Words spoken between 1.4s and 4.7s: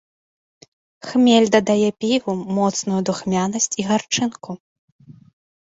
дадае піву моцную духмянасць і гарчынку.